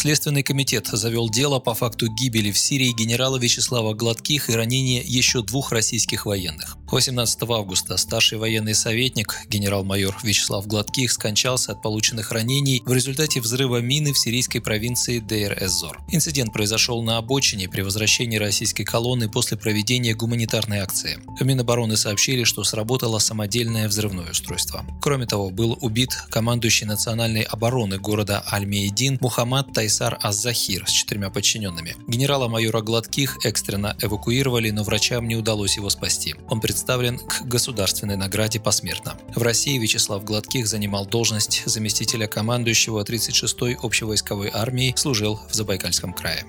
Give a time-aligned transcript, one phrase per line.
[0.00, 5.42] Следственный комитет завел дело по факту гибели в Сирии генерала Вячеслава Гладких и ранения еще
[5.42, 6.78] двух российских военных.
[6.90, 13.82] 18 августа старший военный советник, генерал-майор Вячеслав Гладких, скончался от полученных ранений в результате взрыва
[13.82, 16.00] мины в сирийской провинции Дейр-эз-Зор.
[16.10, 21.18] Инцидент произошел на обочине при возвращении российской колонны после проведения гуманитарной акции.
[21.38, 24.82] В Минобороны сообщили, что сработало самодельное взрывное устройство.
[25.02, 31.96] Кроме того, был убит командующий национальной обороны города Аль-Мейдин Мухаммад Тайсар Аз-Захир с четырьмя подчиненными.
[32.06, 36.36] Генерала-майора Гладких экстренно эвакуировали, но врачам не удалось его спасти.
[36.48, 39.18] Он представлен к государственной награде посмертно.
[39.34, 46.44] В России Вячеслав Гладких занимал должность заместителя командующего 36-й общевойсковой армии, служил в Забайкальском крае.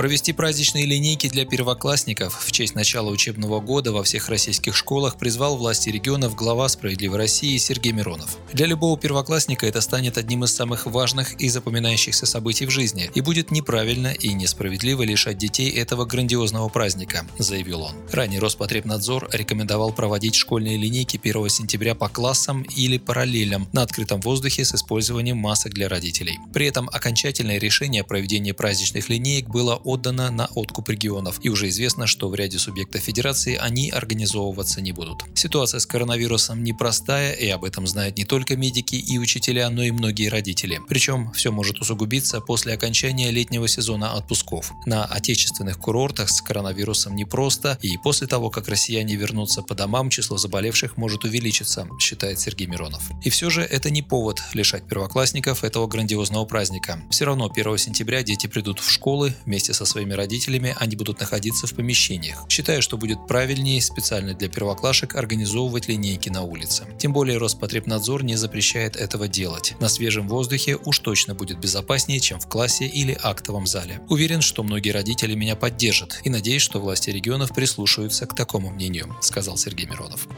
[0.00, 5.58] Провести праздничные линейки для первоклассников в честь начала учебного года во всех российских школах призвал
[5.58, 8.38] власти регионов глава «Справедливой России» Сергей Миронов.
[8.50, 13.20] Для любого первоклассника это станет одним из самых важных и запоминающихся событий в жизни, и
[13.20, 17.94] будет неправильно и несправедливо лишать детей этого грандиозного праздника, заявил он.
[18.10, 24.64] Ранее Роспотребнадзор рекомендовал проводить школьные линейки 1 сентября по классам или параллелям на открытом воздухе
[24.64, 26.38] с использованием масок для родителей.
[26.54, 31.68] При этом окончательное решение о проведении праздничных линеек было отдано на откуп регионов, и уже
[31.68, 35.24] известно, что в ряде субъектов федерации они организовываться не будут.
[35.34, 39.90] Ситуация с коронавирусом непростая, и об этом знают не только медики и учителя, но и
[39.90, 40.80] многие родители.
[40.88, 44.72] Причем все может усугубиться после окончания летнего сезона отпусков.
[44.86, 50.38] На отечественных курортах с коронавирусом непросто, и после того, как россияне вернутся по домам, число
[50.38, 53.10] заболевших может увеличиться, считает Сергей Миронов.
[53.24, 57.02] И все же это не повод лишать первоклассников этого грандиозного праздника.
[57.10, 61.20] Все равно 1 сентября дети придут в школы вместе с со своими родителями они будут
[61.20, 62.44] находиться в помещениях.
[62.50, 66.84] Считаю, что будет правильнее специально для первоклашек организовывать линейки на улице.
[66.98, 69.74] Тем более Роспотребнадзор не запрещает этого делать.
[69.80, 74.02] На свежем воздухе уж точно будет безопаснее, чем в классе или актовом зале.
[74.10, 79.16] Уверен, что многие родители меня поддержат и надеюсь, что власти регионов прислушаются к такому мнению,
[79.22, 80.28] сказал Сергей Миронов.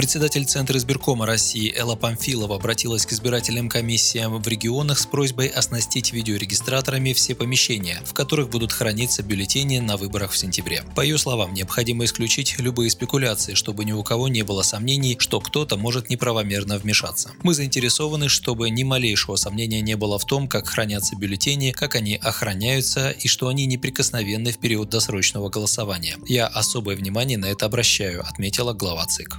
[0.00, 6.14] Председатель Центра избиркома России Элла Памфилова обратилась к избирательным комиссиям в регионах с просьбой оснастить
[6.14, 10.84] видеорегистраторами все помещения, в которых будут храниться бюллетени на выборах в сентябре.
[10.96, 15.38] По ее словам, необходимо исключить любые спекуляции, чтобы ни у кого не было сомнений, что
[15.38, 17.32] кто-то может неправомерно вмешаться.
[17.42, 22.16] Мы заинтересованы, чтобы ни малейшего сомнения не было в том, как хранятся бюллетени, как они
[22.16, 26.16] охраняются и что они неприкосновенны в период досрочного голосования.
[26.26, 29.36] Я особое внимание на это обращаю, отметила глава ЦИК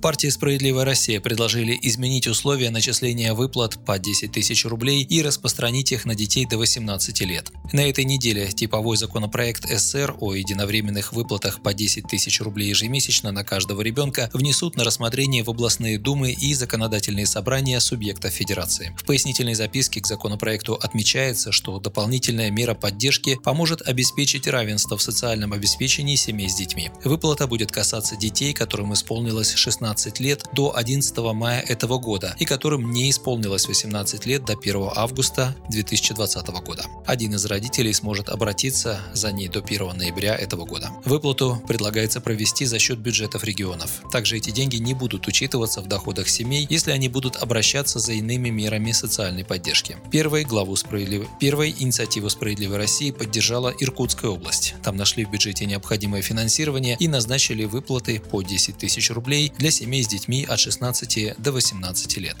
[0.00, 6.04] партии «Справедливая Россия» предложили изменить условия начисления выплат по 10 тысяч рублей и распространить их
[6.04, 7.50] на детей до 18 лет.
[7.72, 13.44] На этой неделе типовой законопроект СР о единовременных выплатах по 10 тысяч рублей ежемесячно на
[13.44, 18.94] каждого ребенка внесут на рассмотрение в областные думы и законодательные собрания субъектов Федерации.
[18.96, 25.52] В пояснительной записке к законопроекту отмечается, что дополнительная мера поддержки поможет обеспечить равенство в социальном
[25.52, 26.90] обеспечении семей с детьми.
[27.04, 32.44] Выплата будет касаться детей, которым исполнилось 16 18 лет до 11 мая этого года и
[32.44, 36.84] которым не исполнилось 18 лет до 1 августа 2020 года.
[37.04, 40.90] Один из родителей сможет обратиться за ней до 1 ноября этого года.
[41.04, 44.02] Выплату предлагается провести за счет бюджетов регионов.
[44.12, 48.50] Также эти деньги не будут учитываться в доходах семей, если они будут обращаться за иными
[48.50, 49.96] мерами социальной поддержки.
[50.12, 51.26] Первой главу справедлив...
[51.40, 54.74] Первой инициативу «Справедливой России» поддержала Иркутская область.
[54.84, 60.04] Там нашли в бюджете необходимое финансирование и назначили выплаты по 10 тысяч рублей для семей
[60.04, 62.36] с детьми от 16 до 18 лет.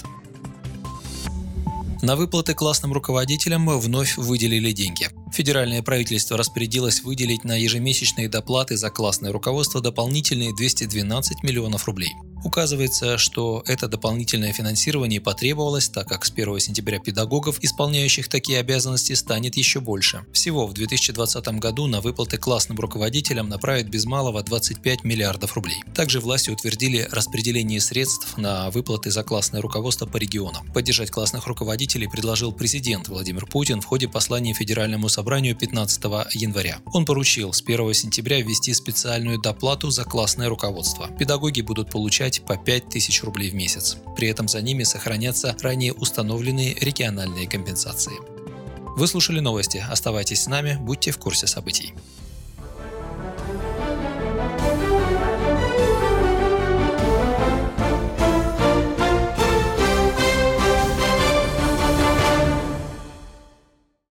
[2.02, 5.08] На выплаты классным руководителям вновь выделили деньги.
[5.32, 12.12] Федеральное правительство распорядилось выделить на ежемесячные доплаты за классное руководство дополнительные 212 миллионов рублей.
[12.44, 19.12] Указывается, что это дополнительное финансирование потребовалось, так как с 1 сентября педагогов, исполняющих такие обязанности,
[19.12, 20.24] станет еще больше.
[20.32, 25.82] Всего в 2020 году на выплаты классным руководителям направят без малого 25 миллиардов рублей.
[25.94, 30.66] Также власти утвердили распределение средств на выплаты за классное руководство по регионам.
[30.72, 36.02] Поддержать классных руководителей предложил президент Владимир Путин в ходе послания Федеральному собранию 15
[36.34, 36.80] января.
[36.92, 41.08] Он поручил с 1 сентября ввести специальную доплату за классное руководство.
[41.18, 43.96] Педагоги будут получать получать по 5 тысяч рублей в месяц.
[44.16, 48.14] При этом за ними сохранятся ранее установленные региональные компенсации.
[48.96, 49.82] Вы слушали новости.
[49.90, 51.94] Оставайтесь с нами, будьте в курсе событий.